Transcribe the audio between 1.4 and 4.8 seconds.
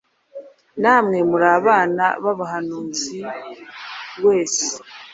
abana b’abahanuzi wese,